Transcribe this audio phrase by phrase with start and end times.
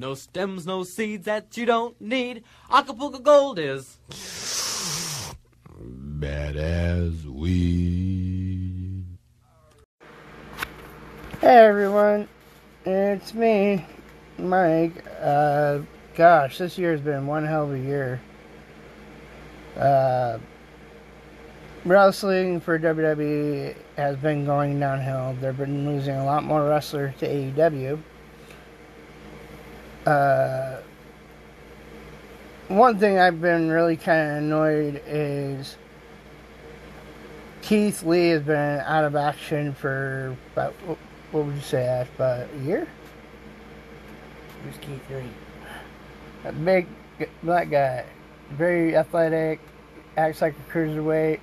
[0.00, 2.42] No stems, no seeds that you don't need.
[2.72, 3.98] Acapulco Gold is.
[5.78, 9.04] Bad as we.
[11.42, 12.26] Hey everyone,
[12.86, 13.84] it's me,
[14.38, 15.04] Mike.
[15.20, 15.80] Uh,
[16.14, 18.22] gosh, this year's been one hell of a year.
[19.76, 20.38] Uh,
[21.84, 25.36] wrestling for WWE has been going downhill.
[25.42, 28.02] They've been losing a lot more wrestlers to AEW.
[30.06, 30.80] Uh,
[32.68, 35.76] one thing I've been really kind of annoyed is
[37.62, 40.72] Keith Lee has been out of action for about
[41.32, 42.06] what would you say?
[42.16, 42.88] About a year?
[44.64, 45.24] Who's Keith Lee?
[46.44, 46.86] A big
[47.42, 48.04] black guy,
[48.50, 49.60] very athletic,
[50.16, 51.40] acts like a cruiserweight.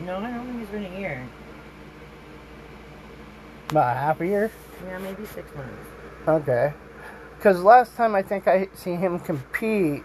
[0.00, 1.26] No, I don't think it's been a year.
[3.70, 4.50] About half a year.
[4.86, 5.95] Yeah, maybe six months.
[6.26, 6.72] Okay.
[7.36, 10.02] Because last time I think I seen him compete,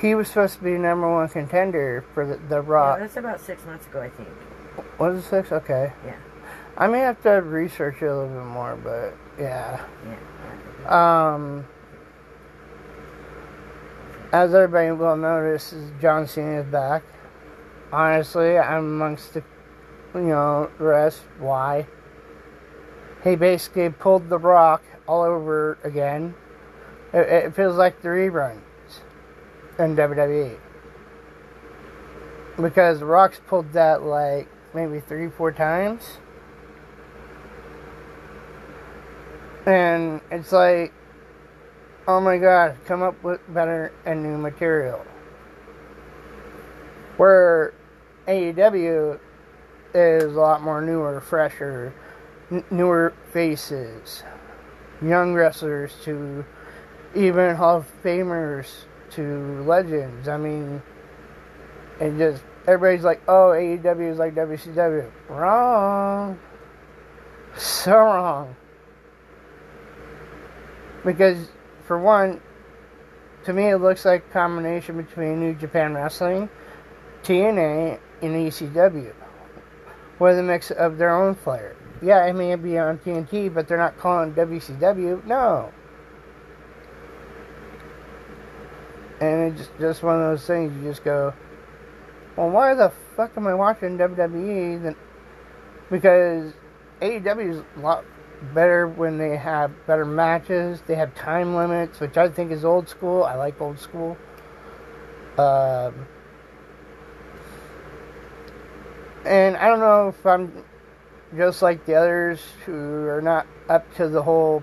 [0.00, 2.94] he was supposed to be number one contender for the, the Raw.
[2.94, 4.28] Yeah, that's about six months ago, I think.
[4.98, 5.52] Was it six?
[5.52, 5.92] Okay.
[6.04, 6.16] Yeah.
[6.76, 9.84] I may have to research it a little bit more, but yeah.
[10.84, 11.34] Yeah.
[11.34, 11.66] Um,
[14.32, 17.02] as everybody will notice, John Cena is back.
[17.92, 19.42] Honestly, I'm amongst the,
[20.14, 21.22] you know, rest.
[21.38, 21.86] Why?
[23.24, 26.34] He basically pulled the Rock all over again.
[27.12, 28.60] It, it feels like the reruns
[29.78, 30.58] in WWE.
[32.60, 36.18] Because Rock's pulled that like maybe three, four times.
[39.66, 40.92] And it's like,
[42.06, 45.04] oh my god, come up with better and new material.
[47.16, 47.74] Where
[48.26, 49.18] AEW
[49.94, 51.92] is a lot more newer, fresher,
[52.50, 54.22] n- newer faces,
[55.02, 56.44] young wrestlers to
[57.14, 60.28] even Hall of Famers to legends.
[60.28, 60.82] I mean,
[62.00, 65.10] and just everybody's like, oh, AEW is like WCW.
[65.28, 66.38] Wrong.
[67.56, 68.54] So wrong.
[71.04, 71.48] Because,
[71.86, 72.40] for one,
[73.44, 76.48] to me it looks like a combination between New Japan Wrestling,
[77.22, 79.14] TNA, and ECW.
[80.18, 81.76] With a mix of their own flair.
[82.00, 85.24] Yeah, it may be on TNT, but they're not calling WCW.
[85.24, 85.72] No.
[89.20, 91.34] And it's just, just one of those things you just go,
[92.36, 94.82] well, why the fuck am I watching WWE?
[94.82, 94.96] Then,
[95.90, 96.52] because
[97.00, 98.04] AEW is a lot
[98.54, 100.82] better when they have better matches.
[100.86, 103.24] They have time limits, which I think is old school.
[103.24, 104.16] I like old school.
[105.36, 106.06] Um,
[109.24, 110.64] and I don't know if I'm
[111.36, 114.62] just like the others who are not up to the whole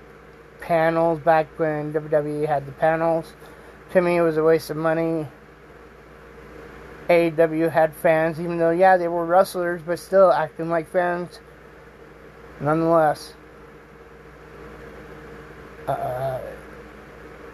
[0.60, 3.34] panels back when WWE had the panels.
[3.92, 5.28] To me, it was a waste of money.
[7.10, 11.40] AEW had fans, even though, yeah, they were wrestlers, but still acting like fans
[12.60, 13.34] nonetheless.
[15.88, 16.40] Uh,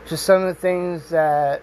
[0.08, 1.62] just some of the things that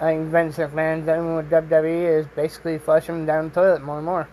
[0.00, 3.98] I think Vince McMahon's done with WWE is basically flush them down the toilet more
[3.98, 4.28] and more.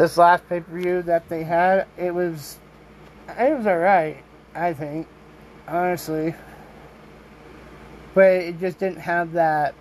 [0.00, 2.58] This last pay per view that they had, it was,
[3.38, 4.24] it was alright,
[4.54, 5.06] I think,
[5.68, 6.34] honestly.
[8.14, 9.74] But it just didn't have that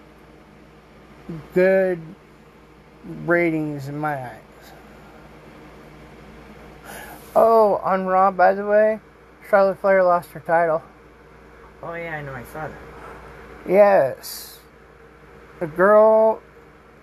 [1.54, 2.02] good
[3.26, 4.42] ratings in my eyes.
[7.34, 9.00] Oh, on Raw, by the way,
[9.50, 10.84] Charlotte Flair lost her title.
[11.82, 12.34] Oh yeah, I know.
[12.34, 12.78] I saw that.
[13.66, 14.60] Yes.
[15.62, 16.42] A girl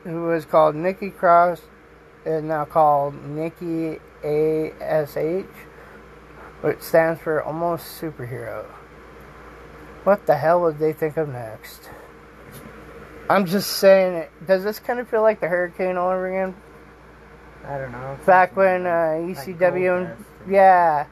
[0.05, 1.63] who was called Nikki Cross
[2.27, 5.47] is now called Nikki ASH,
[6.61, 8.67] which stands for Almost Superhero.
[10.05, 11.89] What the hell would they think of next?
[13.29, 16.55] I'm just saying, does this kind of feel like the Hurricane all over again?
[17.67, 18.19] I don't know.
[18.25, 21.07] Back when uh, Like ECW and yeah,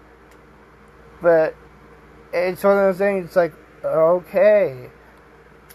[1.20, 1.56] but
[2.32, 3.26] it's one of those things.
[3.26, 3.52] It's like
[3.84, 4.90] okay,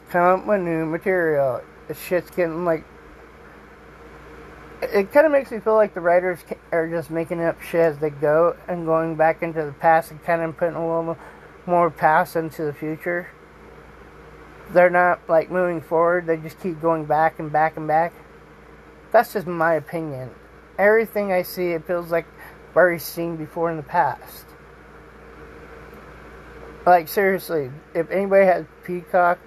[0.10, 1.62] come up with new material.
[1.88, 2.86] The shit's getting like.
[4.82, 6.40] It kind of makes me feel like the writers
[6.72, 10.24] are just making up shit as they go and going back into the past and
[10.24, 11.18] kind of putting a little
[11.66, 13.28] more past into the future.
[14.72, 16.28] They're not like moving forward.
[16.28, 18.14] They just keep going back and back and back.
[19.12, 20.30] That's just my opinion.
[20.78, 22.26] Everything I see, it feels like
[22.70, 24.46] I've already seen before in the past.
[26.86, 29.40] Like seriously, if anybody has Peacock,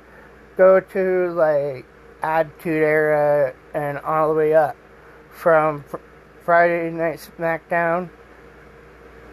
[0.58, 1.86] go to like
[2.22, 4.76] Attitude Era and all the way up
[5.32, 5.96] from fr-
[6.44, 8.10] Friday Night SmackDown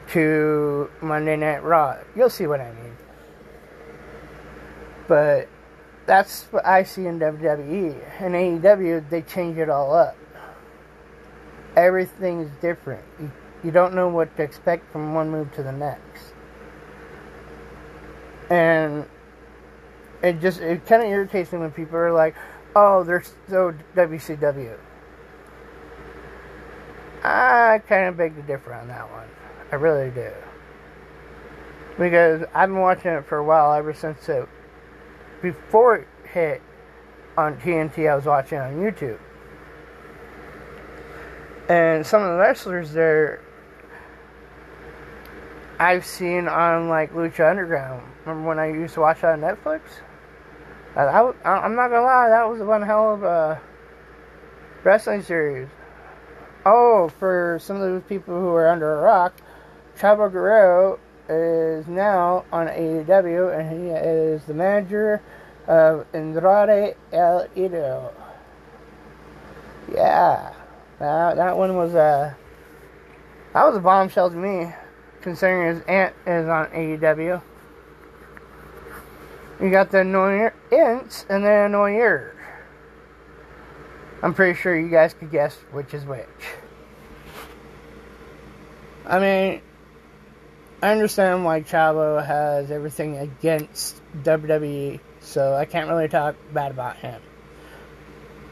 [0.09, 1.97] to Monday Night Raw.
[2.15, 2.97] You'll see what I mean.
[5.07, 5.47] But
[6.05, 8.21] that's what I see in WWE.
[8.21, 10.17] In AEW, they change it all up.
[11.75, 13.03] Everything's different.
[13.19, 13.31] You,
[13.63, 16.33] you don't know what to expect from one move to the next.
[18.49, 19.05] And
[20.23, 22.35] it just it kind of irritates me when people are like,
[22.75, 24.75] "Oh, they're so WCW."
[27.23, 29.27] I kind of beg to differ on that one.
[29.71, 30.31] I really do.
[31.97, 34.47] Because I've been watching it for a while, ever since it,
[35.41, 36.61] before it hit
[37.37, 39.19] on TNT, I was watching on YouTube.
[41.67, 43.41] And some of the wrestlers there,
[45.77, 48.03] I've seen on like Lucha Underground.
[48.25, 49.81] Remember when I used to watch on Netflix?
[50.95, 53.61] I, I'm not gonna lie, that was one hell of a
[54.83, 55.69] wrestling series.
[56.65, 59.33] Oh, for some of those people who are under a rock,
[59.97, 65.21] Chavo Guerrero is now on AEW and he is the manager
[65.67, 68.11] of Andrade El Idolo.
[69.93, 70.53] Yeah,
[70.99, 72.35] that, that one was a
[73.53, 74.71] that was a bombshell to me,
[75.21, 77.41] considering his aunt is on AEW.
[79.59, 82.33] You got the annoyance and the annoyer.
[84.21, 86.27] I'm pretty sure you guys could guess which is which.
[89.05, 89.61] I mean,
[90.81, 96.97] I understand why Chavo has everything against WWE, so I can't really talk bad about
[96.97, 97.21] him.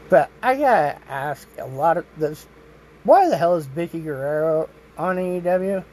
[0.08, 2.46] But I gotta ask a lot of this
[3.04, 5.84] why the hell is Vickie Guerrero on AEW?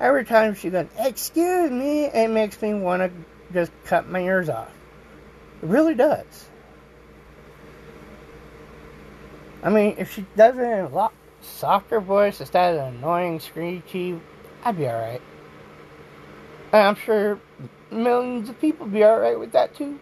[0.00, 3.10] Every time she goes, Excuse me, it makes me want to
[3.52, 4.72] just cut my ears off.
[5.62, 6.49] It really does.
[9.62, 11.10] I mean, if she does it in a
[11.42, 14.18] softer voice instead of an annoying screechy,
[14.64, 15.22] I'd be alright.
[16.72, 17.38] And I'm sure
[17.90, 19.98] millions of people be alright with that too.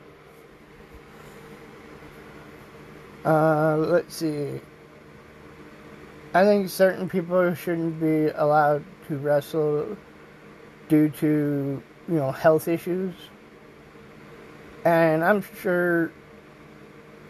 [3.24, 4.60] Uh, let's see.
[6.34, 9.96] I think certain people shouldn't be allowed to wrestle
[10.88, 13.14] due to, you know, health issues.
[14.84, 16.12] And I'm sure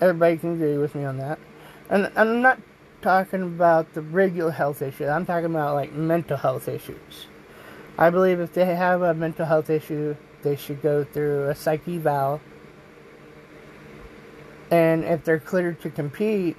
[0.00, 1.38] everybody can agree with me on that.
[1.90, 2.60] And I'm not
[3.00, 5.08] talking about the regular health issues.
[5.08, 7.26] I'm talking about like mental health issues.
[7.96, 11.96] I believe if they have a mental health issue, they should go through a psyche
[11.96, 12.40] eval.
[14.70, 16.56] And if they're cleared to compete,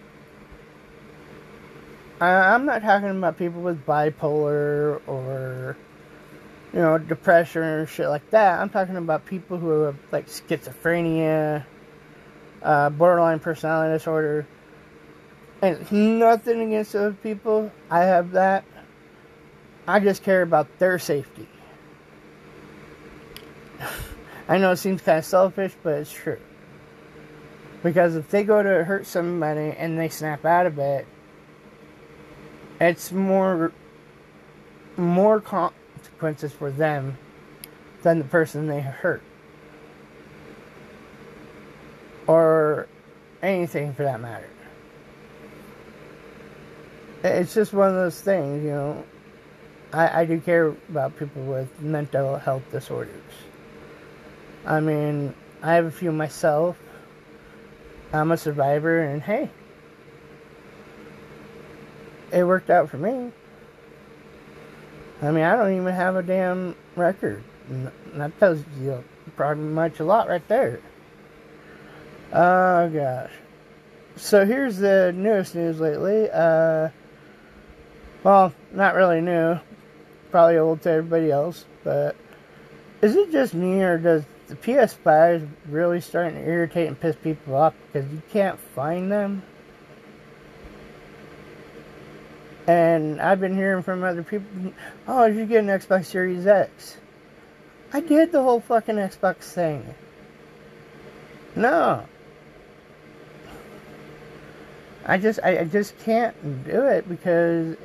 [2.19, 5.77] I'm not talking about people with bipolar or,
[6.73, 8.59] you know, depression or shit like that.
[8.59, 11.63] I'm talking about people who have like schizophrenia,
[12.61, 14.45] uh, borderline personality disorder.
[15.61, 17.71] And nothing against those people.
[17.91, 18.63] I have that.
[19.87, 21.49] I just care about their safety.
[24.47, 26.39] I know it seems kind of selfish, but it's true.
[27.83, 31.07] Because if they go to hurt somebody and they snap out of it,
[32.79, 33.73] it's more
[34.97, 37.17] more consequences for them
[38.03, 39.21] than the person they hurt.
[42.27, 42.87] Or
[43.41, 44.49] anything for that matter.
[47.23, 49.03] It's just one of those things, you know.
[49.91, 53.33] I, I do care about people with mental health disorders.
[54.65, 56.77] I mean, I have a few myself.
[58.13, 59.49] I'm a survivor, and hey,
[62.31, 63.31] it worked out for me.
[65.21, 67.43] I mean, I don't even have a damn record.
[67.69, 69.03] And that tells you
[69.35, 70.79] probably much a lot right there.
[72.31, 73.31] Oh, gosh.
[74.15, 76.29] So here's the newest news lately.
[76.31, 76.89] Uh,
[78.23, 79.59] well, not really new.
[80.31, 81.65] Probably old to everybody else.
[81.83, 82.15] But
[83.01, 87.55] is it just me, or does the PS5 really starting to irritate and piss people
[87.55, 89.43] off because you can't find them?
[92.67, 94.73] And I've been hearing from other people,
[95.07, 96.97] oh, you get an Xbox Series X.
[97.91, 99.95] I did the whole fucking Xbox thing.
[101.55, 102.05] No.
[105.05, 106.35] I just I, I just can't
[106.65, 107.75] do it because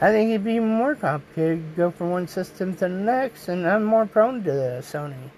[0.00, 3.66] I think it'd be more complicated to go from one system to the next, and
[3.66, 5.30] I'm more prone to the Sony.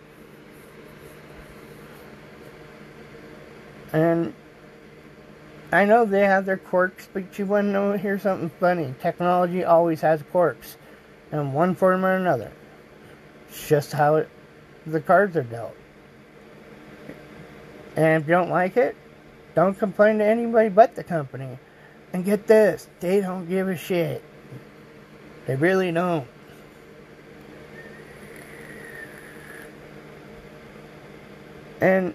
[3.92, 4.34] And
[5.72, 8.94] I know they have their quirks, but you want to here's something funny.
[9.00, 10.76] Technology always has quirks,
[11.32, 12.52] in one form or another.
[13.48, 14.28] It's just how it,
[14.86, 15.76] the cards are dealt.
[17.96, 18.94] And if you don't like it,
[19.54, 21.58] don't complain to anybody but the company.
[22.12, 24.22] And get this, they don't give a shit.
[25.46, 26.26] They really don't.
[31.80, 32.14] And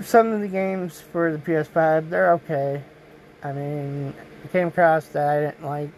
[0.00, 2.82] some of the games for the PS5, they're okay.
[3.42, 4.14] I mean,
[4.44, 5.90] I came across that I didn't like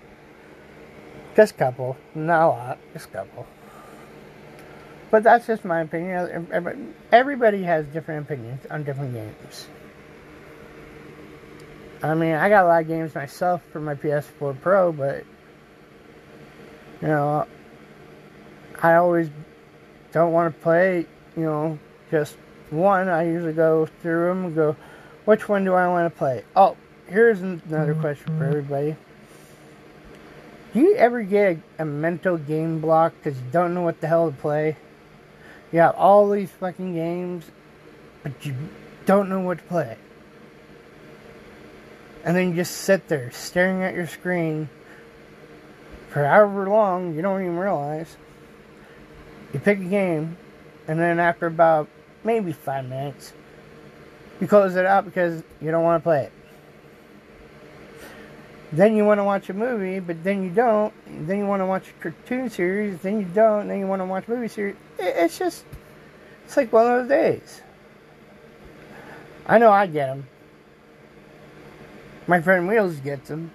[1.37, 3.47] just a couple, not a lot, just a couple.
[5.11, 6.95] But that's just my opinion.
[7.13, 9.69] Everybody has different opinions on different games.
[12.03, 15.25] I mean, I got a lot of games myself for my PS4 Pro, but
[17.03, 17.47] you know,
[18.81, 19.29] I always
[20.13, 21.07] don't want to play,
[21.37, 21.79] you know,
[22.11, 22.37] just
[22.71, 23.09] one.
[23.09, 24.77] I usually go through them and go,
[25.25, 26.45] which one do I want to play?
[26.55, 26.77] Oh,
[27.09, 28.01] here's another mm-hmm.
[28.01, 28.97] question for everybody.
[30.73, 34.07] Do you ever get a, a mental game block because you don't know what the
[34.07, 34.77] hell to play?
[35.73, 37.45] You have all these fucking games,
[38.23, 38.55] but you
[39.07, 39.97] don't know what to play.
[42.25, 44.69] And then you just sit there staring at your screen
[46.13, 48.17] for however long you don't even realize.
[49.53, 50.37] You pick a game,
[50.87, 51.89] and then after about
[52.23, 53.33] maybe five minutes,
[54.41, 56.33] you close it out because you don't want to play it.
[58.73, 60.95] Then you want to watch a movie, but then you don't.
[61.27, 63.69] Then you want to watch a cartoon series, then you don't.
[63.69, 64.77] Then you want to watch a movie series.
[64.99, 65.65] It's just,
[66.45, 67.61] it's like one of those days.
[69.47, 70.27] I know I get them.
[72.27, 73.51] My friend Wheels gets them.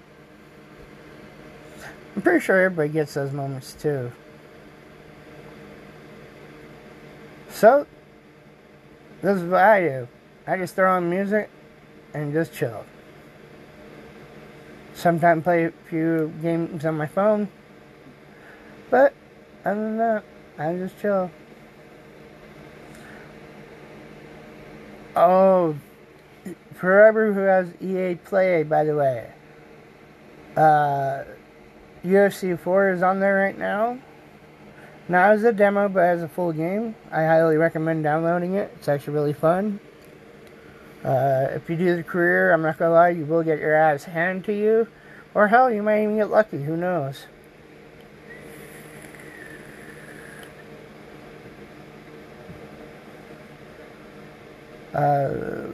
[2.18, 4.12] I'm pretty sure everybody gets those moments too.
[7.52, 7.86] So,
[9.22, 10.08] this is what I do.
[10.48, 11.48] I just throw on music
[12.16, 12.86] and just chill.
[14.96, 17.50] Sometimes play a few games on my phone.
[18.90, 19.14] But,
[19.64, 20.24] other than that,
[20.58, 21.30] I just chill.
[25.16, 25.76] Oh,
[26.74, 29.32] forever who has EA Play, by the way.
[30.56, 31.24] Uh,
[32.04, 34.00] UFC 4 is on there right now.
[35.10, 36.96] Not as a demo, but as a full game.
[37.12, 38.72] I highly recommend downloading it.
[38.76, 39.80] It's actually really fun.
[41.04, 44.04] Uh, if you do the career, I'm not gonna lie, you will get your ass
[44.04, 44.88] handed to you.
[45.34, 47.28] Or hell, you might even get lucky, who knows?
[54.94, 55.68] Uh,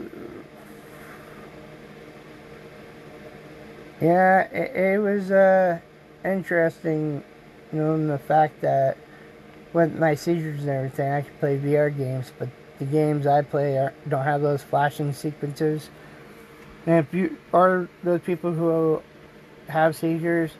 [4.02, 5.80] yeah, it, it was uh,
[6.26, 7.24] interesting,
[7.72, 8.98] you know, in the fact that
[9.74, 12.50] with my seizures and everything, I can play VR games, but
[12.80, 15.90] the games I play are, don't have those flashing sequences.
[16.86, 19.02] And if you are those people who
[19.68, 20.52] have seizures,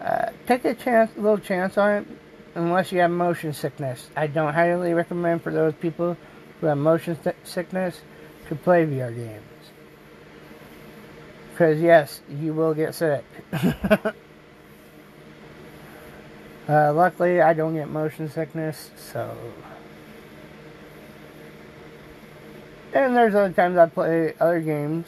[0.00, 2.06] uh, take a chance, a little chance on it,
[2.54, 4.08] unless you have motion sickness.
[4.16, 6.16] I don't highly recommend for those people
[6.60, 8.00] who have motion si- sickness
[8.48, 9.42] to play VR games.
[11.50, 13.24] Because yes, you will get sick.
[16.68, 19.36] uh, luckily, I don't get motion sickness, so.
[22.94, 25.06] And there's other times I play other games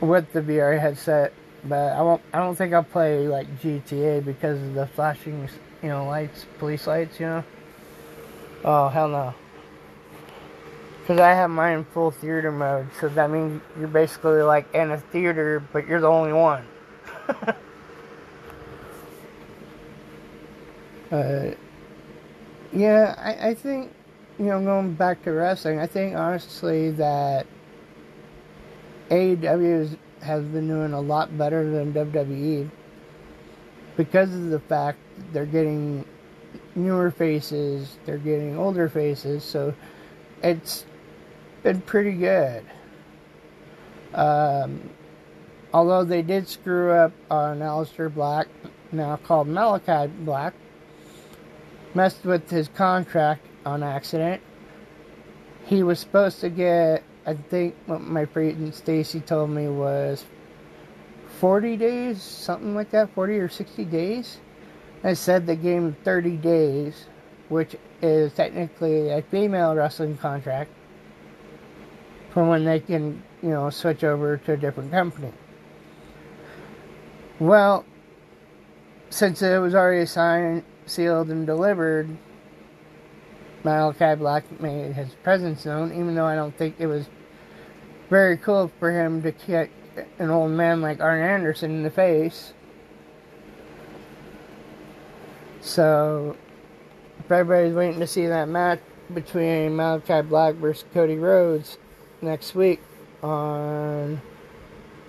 [0.00, 1.32] with the VR headset,
[1.64, 2.20] but I won't.
[2.34, 5.48] I don't think I'll play like GTA because of the flashing,
[5.82, 7.44] you know, lights, police lights, you know.
[8.64, 9.34] Oh hell no.
[11.00, 14.90] Because I have mine in full theater mode, so that means you're basically like in
[14.90, 16.66] a theater, but you're the only one.
[21.12, 21.54] uh,
[22.72, 23.92] yeah, I, I think,
[24.38, 27.46] you know, going back to wrestling, I think honestly that
[29.10, 32.70] AEW has been doing a lot better than WWE
[33.96, 34.98] because of the fact
[35.32, 36.04] they're getting
[36.74, 39.74] newer faces, they're getting older faces, so
[40.42, 40.86] it's
[41.62, 42.64] been pretty good.
[44.14, 44.88] Um,
[45.74, 48.48] although they did screw up on Aleister Black,
[48.92, 50.54] now called Malachi Black,
[51.94, 54.42] messed with his contract on accident.
[55.64, 60.24] He was supposed to get, I think what my friend Stacy told me was
[61.38, 64.38] 40 days, something like that, 40 or 60 days.
[65.04, 67.06] I said they gave him 30 days,
[67.48, 70.70] which is technically a female wrestling contract
[72.30, 75.32] for when they can, you know, switch over to a different company.
[77.38, 77.84] Well,
[79.10, 82.16] since it was already signed, sealed, and delivered,
[83.64, 87.06] Malachi Black made his presence known, even though I don't think it was
[88.10, 89.70] very cool for him to kick
[90.18, 92.52] an old man like Arn Anderson in the face.
[95.60, 96.36] So,
[97.20, 98.80] if everybody's waiting to see that match
[99.14, 101.78] between Malachi Black versus Cody Rhodes
[102.20, 102.80] next week
[103.22, 104.20] on,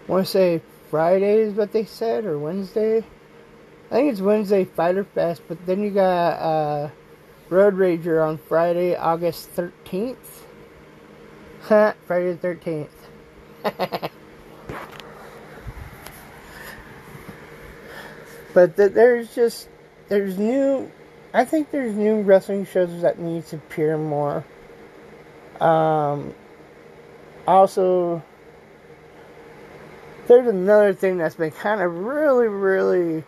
[0.07, 0.61] I want to say
[0.91, 3.03] Friday is what they said, or Wednesday.
[3.93, 6.89] I think it's Wednesday Fyter Fest, but then you got uh,
[7.51, 10.15] Road Rager on Friday, August 13th.
[11.61, 12.89] Friday the 13th.
[18.55, 19.69] but th- there's just,
[20.09, 20.91] there's new,
[21.31, 24.43] I think there's new wrestling shows that need to appear more.
[25.61, 26.33] Um,
[27.47, 28.23] also,
[30.25, 33.23] there's another thing that's been kind of really, really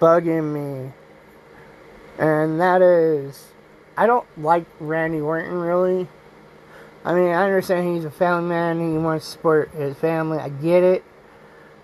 [0.00, 0.92] bugging me,
[2.18, 3.48] and that is
[3.96, 6.08] I don't like Randy Orton really.
[7.04, 10.48] I mean, I understand he's a family man, he wants to support his family, I
[10.48, 11.04] get it,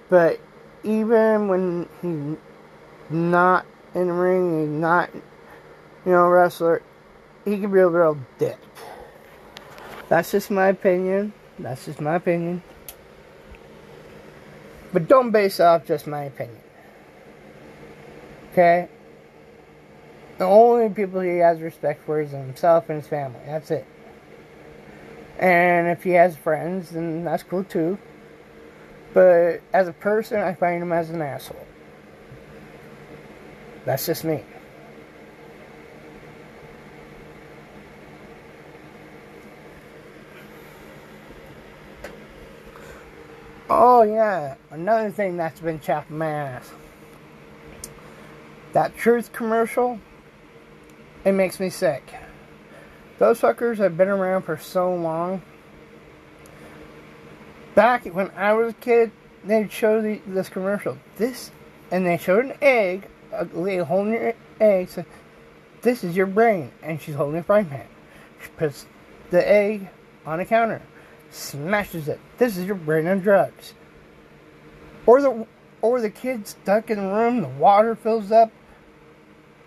[0.09, 0.41] but
[0.83, 2.39] even when he's
[3.15, 6.81] not in the ring, he's not, you know, a wrestler,
[7.45, 8.59] he can be a real dick.
[10.09, 11.33] That's just my opinion.
[11.59, 12.63] That's just my opinion.
[14.93, 16.59] But don't base it off just my opinion.
[18.53, 18.89] Okay?
[20.39, 23.41] The only people he has respect for is himself and his family.
[23.47, 23.87] That's it.
[25.39, 27.99] And if he has friends, then that's cool too.
[29.13, 31.67] But as a person, I find him as an asshole.
[33.85, 34.45] That's just me.
[43.69, 46.71] Oh yeah, another thing that's been chapping my ass.
[48.73, 49.99] That truth commercial,
[51.25, 52.03] it makes me sick.
[53.19, 55.43] Those fuckers have been around for so long.
[57.75, 59.13] Back when I was a kid,
[59.45, 60.99] they'd show the, this commercial.
[61.17, 61.51] This,
[61.91, 65.07] and they showed an egg, a lady holding an egg, said,
[65.83, 66.73] This is your brain.
[66.83, 67.87] And she's holding a frying pan.
[68.43, 68.87] She puts
[69.31, 69.89] the egg
[70.25, 70.83] on a counter
[71.31, 72.21] smashes it.
[72.39, 73.75] This is your brain on drugs.
[75.07, 75.47] Or the
[75.83, 78.53] or the kid stuck in the room, the water fills up.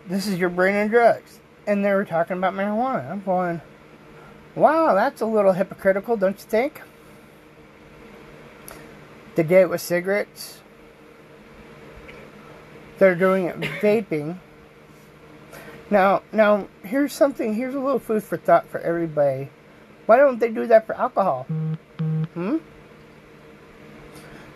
[0.08, 1.40] This is your brain on drugs.
[1.66, 3.10] And they were talking about marijuana.
[3.10, 3.62] I'm going,
[4.56, 6.82] wow, that's a little hypocritical, don't you think?
[9.36, 10.60] They did it with cigarettes.
[12.98, 14.38] They're doing it vaping.
[15.90, 17.54] Now, now here's something.
[17.54, 19.50] Here's a little food for thought for everybody
[20.06, 21.44] why don't they do that for alcohol?
[21.44, 22.58] Hmm?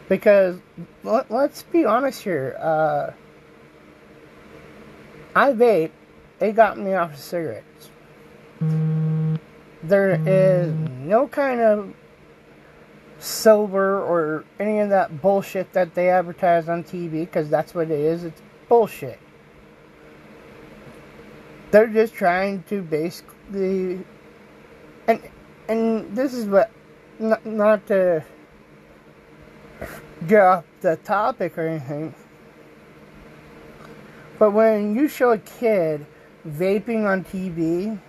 [0.09, 0.57] Because
[1.03, 2.55] let, us be honest here.
[2.59, 3.11] Uh,
[5.37, 5.91] I vape.
[6.39, 7.91] It got me off of cigarettes.
[9.83, 11.93] There is no kind of
[13.19, 17.99] silver or any of that bullshit that they advertise on TV because that's what it
[17.99, 18.23] is.
[18.23, 19.19] It's bullshit.
[21.69, 24.03] They're just trying to basically
[25.05, 25.21] and
[25.69, 26.71] and this is what
[27.19, 28.25] not, not to
[30.27, 32.15] get off the topic or anything
[34.39, 36.05] but when you show a kid
[36.47, 37.99] vaping on TV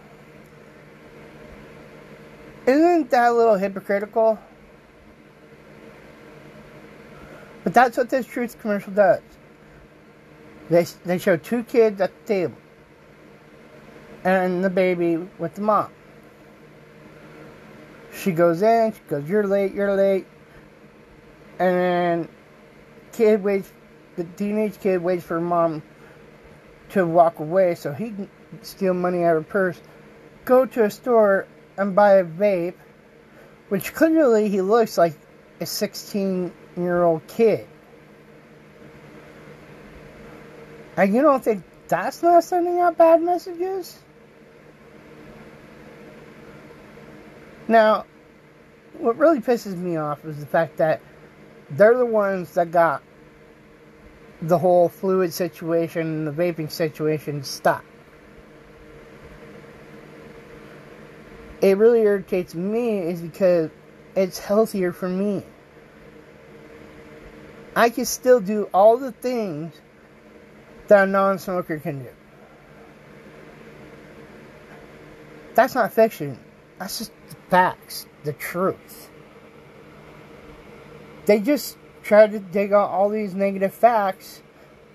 [2.69, 4.38] isn't that a little hypocritical?
[7.64, 9.23] But that's what this truth commercial does.
[10.69, 12.59] They, they show two kids at the table.
[14.23, 15.91] And the baby with the mom.
[18.12, 20.27] She goes in, she goes, You're late, you're late.
[21.59, 22.29] And then
[23.12, 23.73] kid waits
[24.17, 25.83] the teenage kid waits for mom
[26.90, 28.29] to walk away so he can
[28.62, 29.81] steal money out of her purse,
[30.44, 31.46] go to a store
[31.77, 32.74] and buy a vape,
[33.68, 35.14] which clearly he looks like
[35.61, 37.66] a 16 year old kid.
[40.96, 43.98] And you don't think that's not sending out bad messages?
[47.68, 48.07] Now,
[48.98, 51.01] what really pisses me off is the fact that
[51.70, 53.03] they're the ones that got
[54.40, 57.85] the whole fluid situation, the vaping situation stop.
[61.61, 63.70] It really irritates me is because
[64.14, 65.42] it's healthier for me.
[67.74, 69.74] I can still do all the things
[70.88, 72.11] that a non smoker can do.
[75.55, 76.38] That's not fiction.
[76.79, 79.11] That's just the facts, the truth.
[81.27, 81.77] They just
[82.09, 84.40] try to dig out all these negative facts,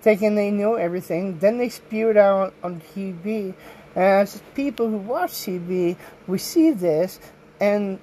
[0.01, 1.37] thinking they know everything.
[1.37, 3.53] Then they spew it out on TV.
[3.95, 5.95] And as people who watch TV,
[6.25, 7.19] we see this,
[7.59, 7.99] and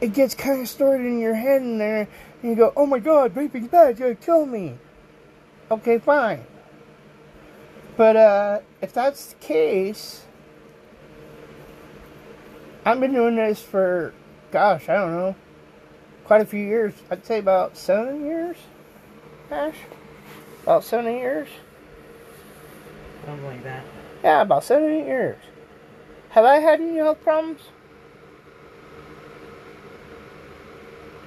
[0.00, 2.06] it gets kind of stored in your head in there,
[2.42, 4.78] and you go, oh my god, vaping's bad, it's gonna kill me.
[5.68, 6.44] Okay, fine.
[7.96, 10.24] But uh, if that's the case,
[12.84, 14.14] I've been doing this for,
[14.52, 15.34] gosh, I don't know,
[16.30, 16.94] quite a few years.
[17.10, 18.56] I'd say about seven years,
[19.50, 19.74] Ash.
[20.62, 21.48] About seven years.
[23.26, 23.82] Something like that.
[24.22, 25.42] Yeah, about seven, eight years.
[26.28, 27.62] Have I had any health problems?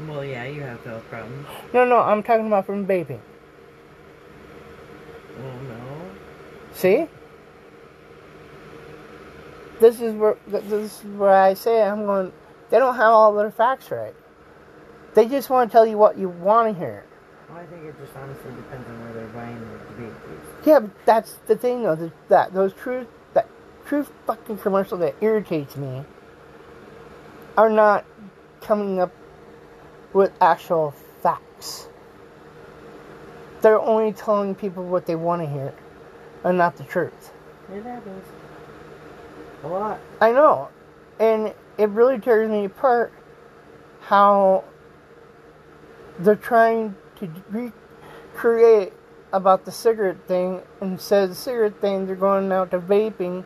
[0.08, 1.48] Well, yeah, you have health problems.
[1.74, 3.20] No, no, I'm talking about from vaping.
[5.38, 6.12] Well, no.
[6.72, 7.08] See?
[9.82, 12.32] This is where this is where I say I'm going.
[12.70, 14.16] They don't have all their facts right.
[15.16, 17.06] They just want to tell you what you want to hear.
[17.50, 20.68] Well, I think it just honestly depends on where they're buying the debate piece.
[20.68, 21.96] Yeah, but that's the thing though.
[21.96, 23.48] That, that those true that
[23.86, 26.04] true fucking commercial that irritates me
[27.58, 28.06] are not
[28.62, 29.12] coming up
[30.14, 31.88] with actual facts.
[33.62, 35.74] They're only telling people what they want to hear,
[36.44, 37.34] and not the truth.
[37.72, 38.26] It happens.
[39.64, 40.00] A lot.
[40.20, 40.70] I know,
[41.20, 43.14] and it really tears me apart
[44.02, 44.64] how
[46.20, 48.94] they're trying to recreate
[49.32, 53.44] about the cigarette thing instead of the cigarette thing they're going out to vaping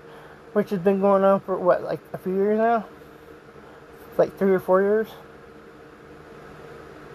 [0.57, 2.83] which has been going on for what like a few years now?
[4.17, 5.07] Like three or four years?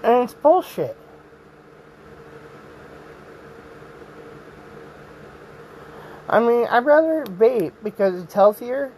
[0.05, 0.97] And it's bullshit.
[6.29, 8.93] I mean, I'd rather vape because it's healthier,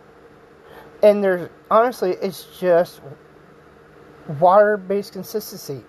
[1.03, 3.01] and there's honestly, it's just
[4.39, 5.83] water-based consistency.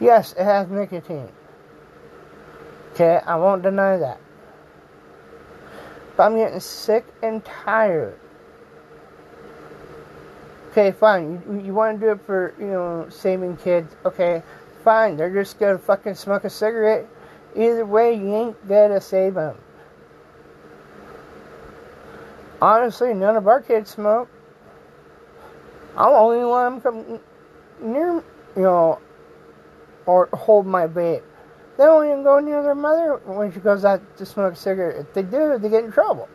[0.00, 1.28] Yes, it has nicotine.
[2.92, 4.20] Okay, I won't deny that.
[6.16, 8.18] But I'm getting sick and tired.
[10.70, 11.42] Okay, fine.
[11.48, 13.94] You, you want to do it for, you know, saving kids.
[14.04, 14.42] Okay,
[14.84, 15.16] fine.
[15.16, 17.06] They're just going to fucking smoke a cigarette.
[17.54, 19.56] Either way, you ain't going to save them.
[22.60, 24.28] Honestly, none of our kids smoke.
[25.96, 27.20] I'm the only one come
[27.80, 28.22] near,
[28.54, 28.98] you know,
[30.06, 31.22] or hold my vape.
[31.76, 34.96] They don't even go near their mother when she goes out to smoke a cigarette.
[34.96, 36.28] If they do, they get in trouble.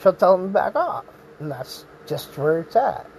[0.00, 1.04] She'll tell them to back off.
[1.40, 3.10] And that's just where it's at.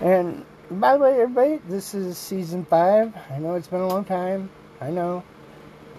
[0.00, 3.12] And by the way, everybody, this is season five.
[3.30, 4.50] I know it's been a long time.
[4.80, 5.24] I know.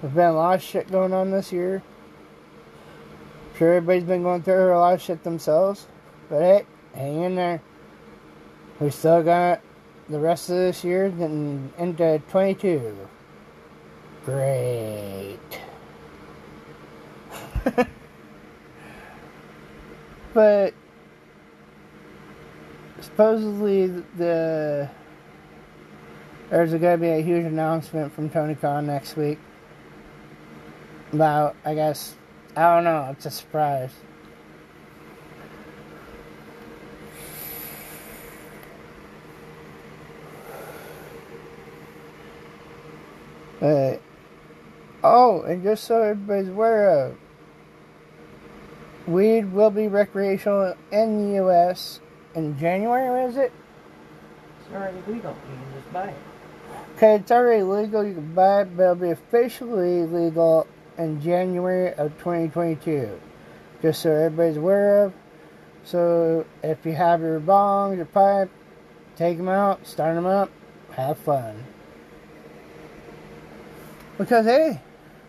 [0.01, 1.81] There's been a lot of shit going on this year.
[3.51, 5.87] I'm sure everybody's been going through a lot of shit themselves.
[6.29, 7.61] But hey, hang in there.
[8.83, 9.61] We still got
[10.09, 12.97] the rest of this year and into 22.
[14.25, 15.39] Great.
[20.33, 20.73] but
[22.99, 24.89] supposedly the
[26.49, 29.39] there's going to be a huge announcement from Tony Khan next week
[31.13, 32.17] about I guess
[32.57, 33.93] I don't know it's a surprise
[43.63, 43.95] Uh,
[45.05, 47.17] oh, and just so everybody's aware of,
[49.07, 52.01] weed will be recreational in the U.S.
[52.35, 53.53] in January, is it?
[54.59, 55.31] It's already legal.
[55.31, 56.17] You can just buy it.
[56.97, 61.93] Okay, it's already legal, you can buy it, but it'll be officially legal in January
[61.93, 63.17] of 2022.
[63.81, 65.13] Just so everybody's aware of.
[65.85, 68.49] So if you have your bongs, your pipe,
[69.15, 70.51] take them out, start them up,
[70.91, 71.63] have fun.
[74.17, 74.79] Because hey,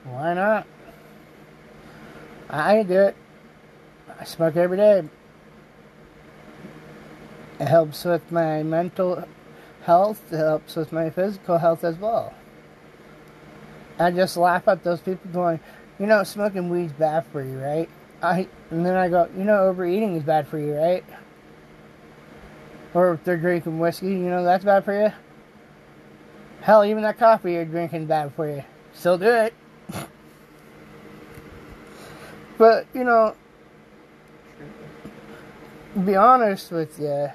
[0.05, 0.67] why not?
[2.51, 3.17] I do it.
[4.21, 5.03] I smoke every day.
[7.59, 9.25] It helps with my mental
[9.85, 12.35] health, it helps with my physical health as well.
[13.99, 15.61] I just laugh at those people going,
[15.99, 17.89] you know, smoking weed's bad for you, right?
[18.23, 21.05] I and then I go, you know, overeating is bad for you, right?
[22.93, 25.13] Or if they're drinking whiskey, you know, that's bad for you.
[26.61, 28.65] Hell, even that coffee you're drinking is bad for you.
[28.95, 29.55] Still do it.
[32.59, 33.35] but, you know,
[36.05, 37.29] be honest with you,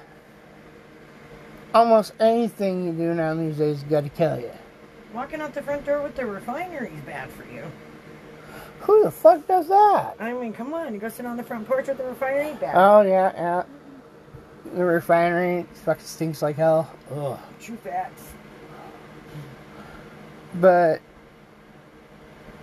[1.74, 4.50] almost anything you do now these days is got to kill you.
[5.14, 7.64] Walking out the front door with the refinery is bad for you.
[8.80, 10.14] Who the fuck does that?
[10.18, 10.94] I mean, come on.
[10.94, 12.74] You go sit on the front porch with the refinery bad.
[12.74, 13.62] Oh, yeah, yeah.
[14.74, 16.90] The refinery fucking stinks like hell.
[17.14, 17.38] Ugh.
[17.60, 18.22] True facts.
[20.54, 21.00] But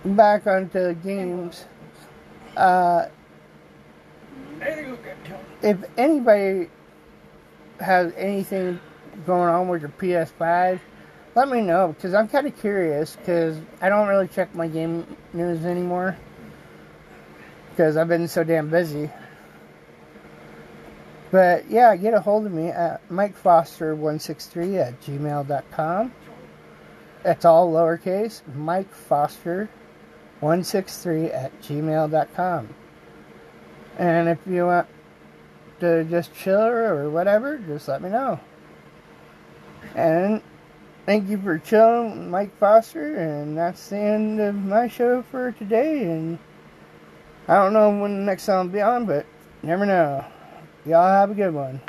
[0.04, 1.64] back onto games.
[2.56, 3.06] Uh,
[5.62, 6.68] if anybody
[7.80, 8.80] has anything
[9.26, 10.80] going on with your PS5,
[11.34, 15.06] let me know because I'm kind of curious because I don't really check my game
[15.32, 16.16] news anymore
[17.70, 19.10] because I've been so damn busy.
[21.30, 26.12] But yeah, get a hold of me at MikeFoster163 at gmail.com.
[27.22, 28.42] That's all lowercase.
[28.56, 29.68] Mike Foster
[30.40, 32.68] 163 at gmail.com.
[33.98, 34.86] And if you want
[35.80, 38.38] to just chill or whatever, just let me know.
[39.94, 40.42] And
[41.06, 43.16] thank you for chilling, Mike Foster.
[43.16, 46.04] And that's the end of my show for today.
[46.04, 46.38] And
[47.48, 49.26] I don't know when the next song will be on, but
[49.62, 50.24] never know.
[50.84, 51.80] Y'all have a good one.